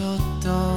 [0.00, 0.69] 슬프지 않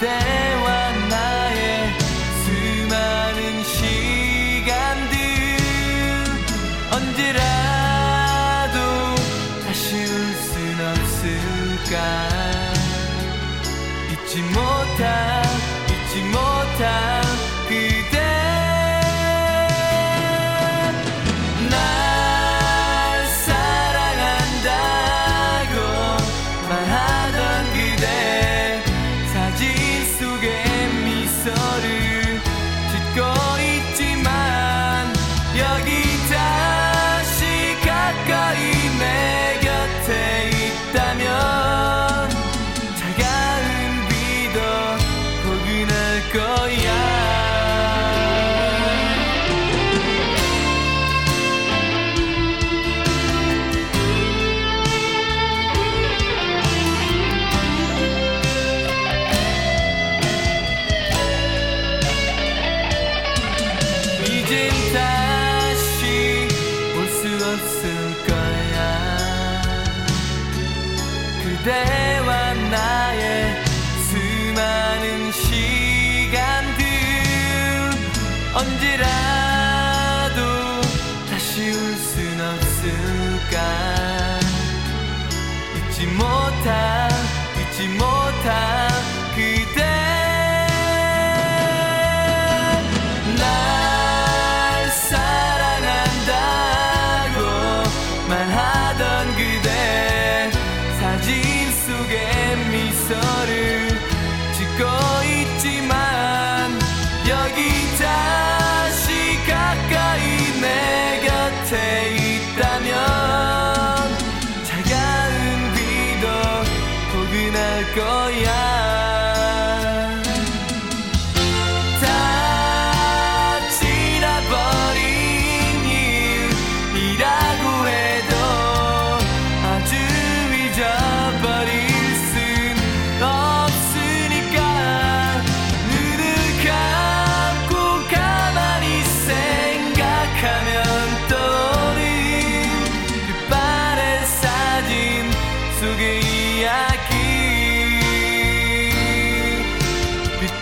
[0.00, 0.49] day.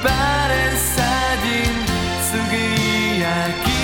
[0.09, 1.65] 바랜 사진
[2.31, 3.78] 속의 그 이야기.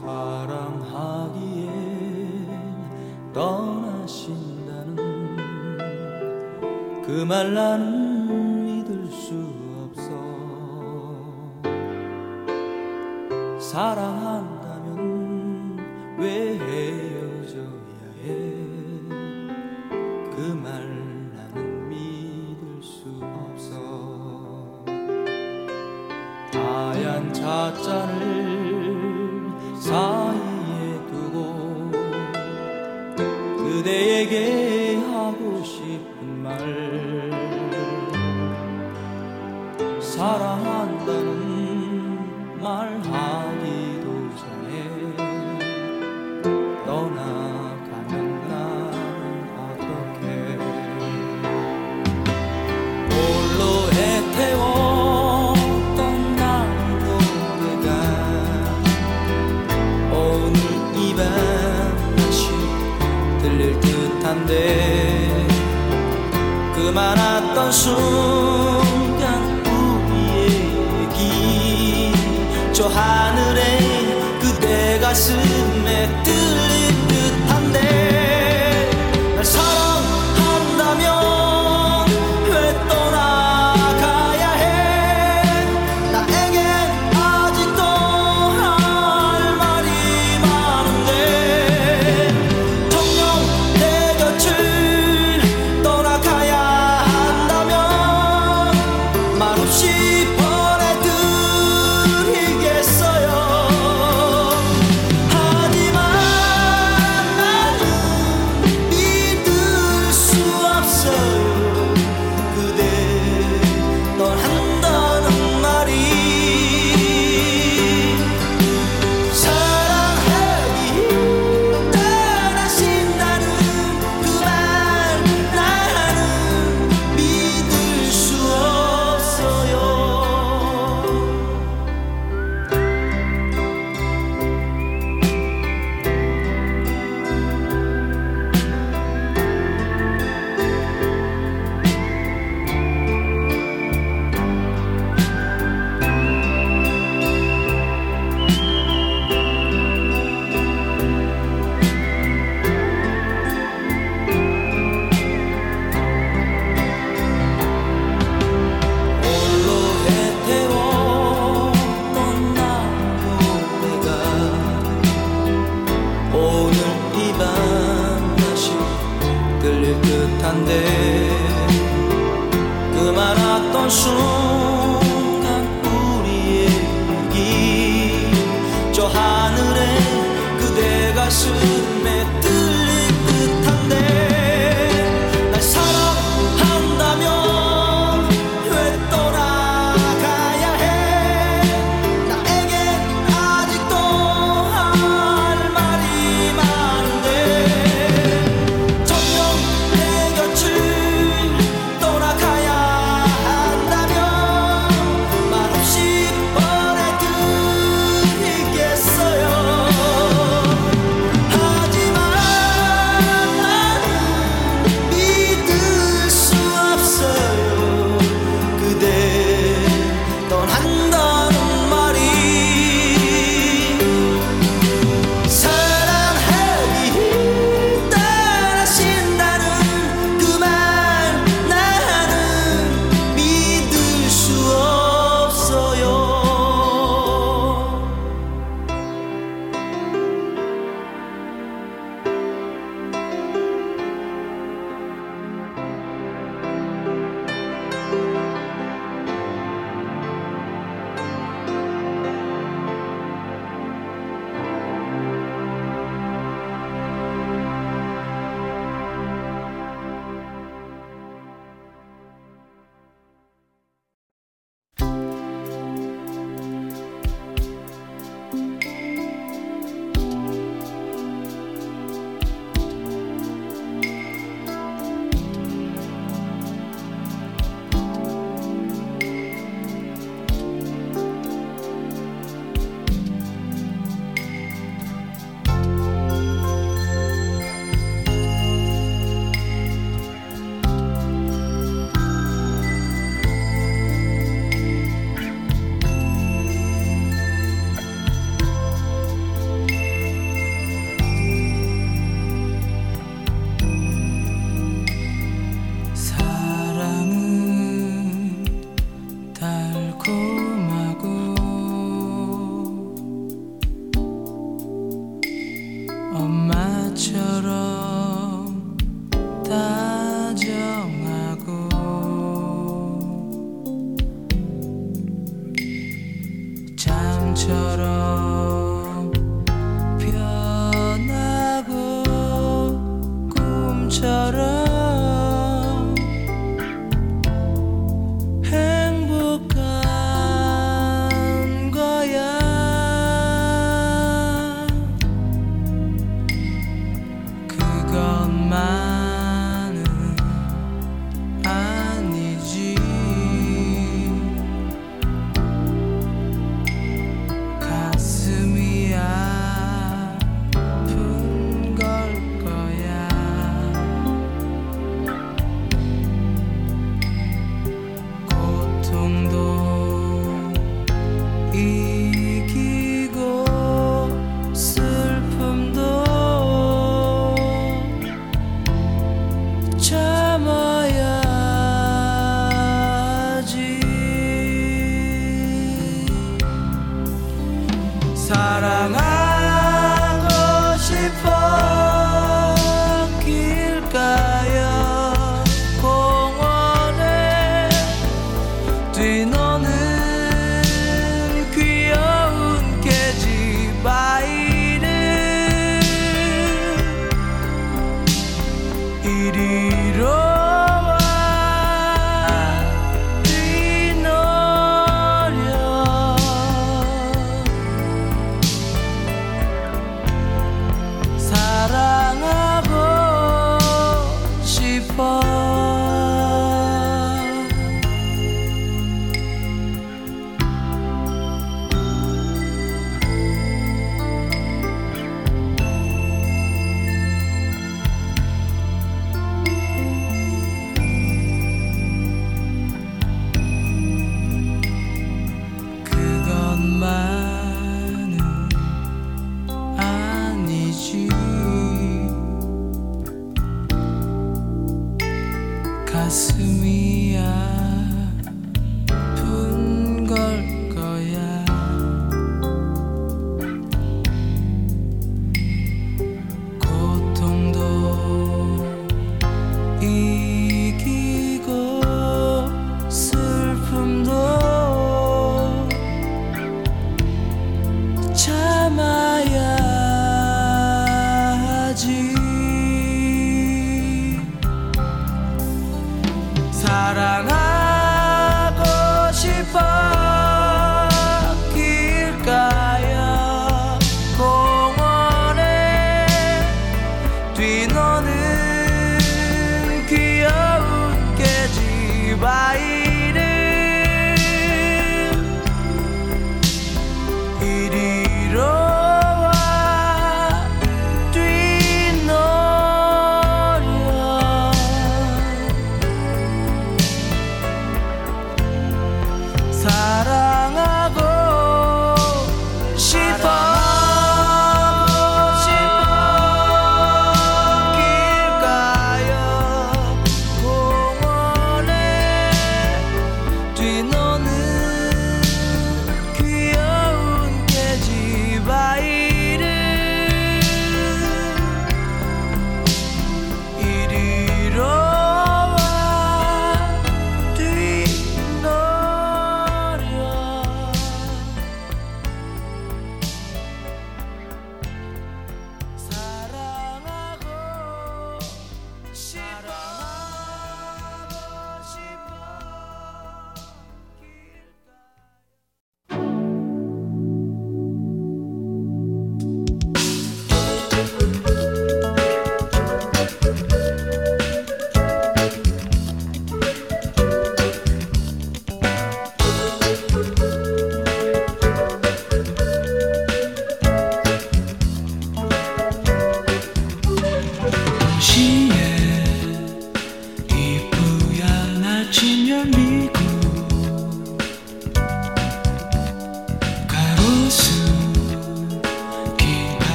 [0.00, 1.68] 사랑하기에
[3.32, 4.96] 떠나신다는
[7.02, 9.34] 그 말 나는 믿을 수
[9.82, 10.10] 없어.
[13.58, 14.57] 사랑한
[67.70, 69.62] 순간
[71.06, 71.22] 우리에게
[72.72, 73.78] 저 하늘에
[74.40, 76.67] 그대 가슴에 뜨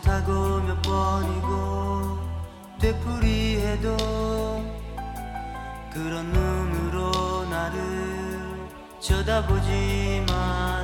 [0.00, 2.18] 타고 몇 번이고
[2.80, 3.96] 되풀이해도
[5.92, 8.68] 그런 눈으로 나를
[9.00, 10.77] 쳐다보지 마.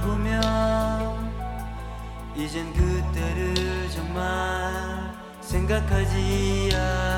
[0.00, 1.30] 보면
[2.36, 7.09] 이젠 그때를 정말 생각하지 않아.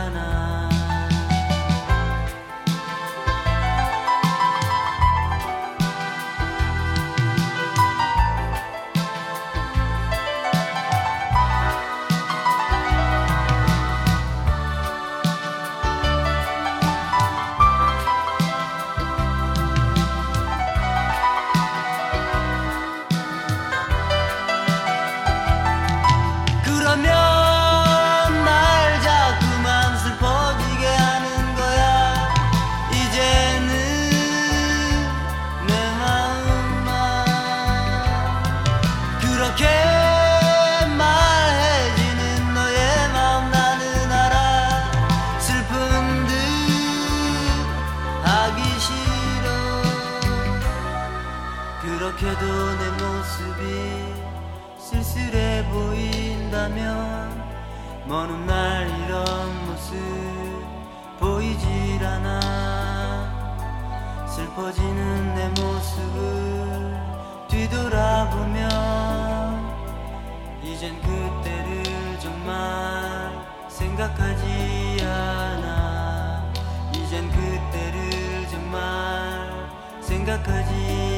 [80.39, 81.12] 学人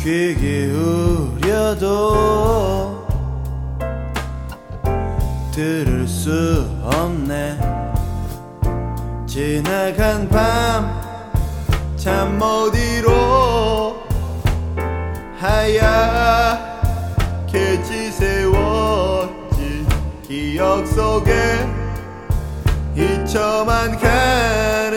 [0.00, 0.34] 귀
[1.42, 3.06] 기울여도
[5.52, 7.58] 들을 수 없네.
[9.26, 11.08] 지나간 밤
[11.98, 13.96] 잠 못 이로
[15.38, 16.62] 하얗게
[17.82, 19.84] 지새웠지
[20.22, 21.32] 그 기억 속에
[22.94, 24.87] 잊혀만 간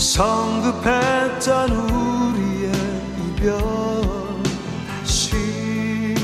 [0.00, 2.72] 성급했던 우리의
[3.36, 3.60] 이별.
[4.88, 6.14] 다시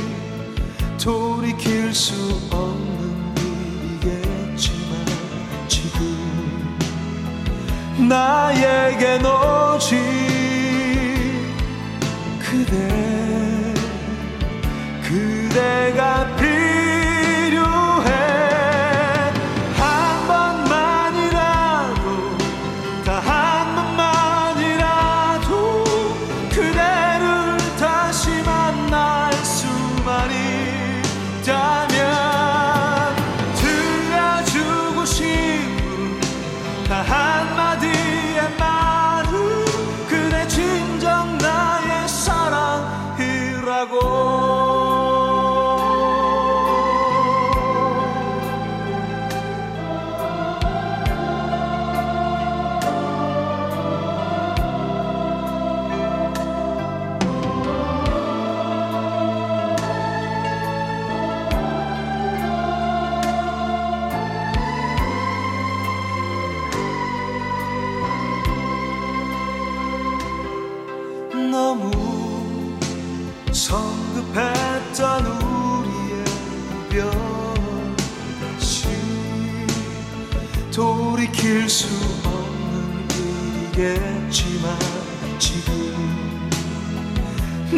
[0.98, 2.14] 돌이킬 수
[2.50, 3.34] 없는
[4.00, 5.06] 일이겠지만
[5.68, 6.78] 지금
[8.08, 9.94] 나에게 오지
[12.38, 13.74] 그대
[15.02, 16.34] 그대가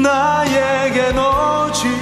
[0.09, 1.98] 나에겐 오직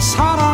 [0.00, 0.49] 사랑